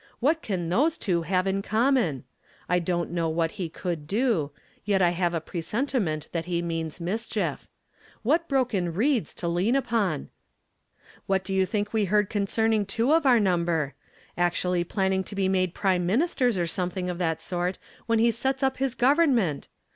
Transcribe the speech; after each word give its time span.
What 0.19 0.41
can 0.41 0.69
those 0.69 0.97
two 0.97 1.21
have 1.21 1.45
in 1.45 1.61
common? 1.61 2.23
I 2.67 2.79
don't 2.79 3.11
know 3.11 3.29
what 3.29 3.51
he 3.51 3.69
could 3.69 4.07
do, 4.07 4.49
yet 4.83 4.99
I 4.99 5.11
have 5.11 5.35
a 5.35 5.39
presentiment 5.39 6.27
that 6.31 6.45
he 6.45 6.63
means 6.63 6.99
mischief. 6.99 7.67
What 8.23 8.47
broken 8.49 8.95
reeds 8.95 9.31
to 9.35 9.47
lean 9.47 9.75
upon! 9.75 10.29
What 11.27 11.43
do 11.43 11.53
you 11.53 11.67
think 11.67 11.93
we 11.93 12.05
heard 12.05 12.31
concernincr 12.31 12.87
two 12.87 13.13
of 13.13 13.27
our 13.27 13.39
number? 13.39 13.93
Actually 14.39 14.83
plam 14.83 15.13
ing 15.13 15.23
to 15.25 15.35
be 15.35 15.47
made 15.47 15.75
prime 15.75 16.07
ministers 16.07 16.57
or 16.57 16.65
something 16.65 17.07
of 17.07 17.19
that 17.19 17.39
sort 17.39 17.77
when 18.07 18.17
he 18.17 18.31
sets 18.31 18.63
up 18.63 18.77
his 18.77 18.95
government 18.95 19.67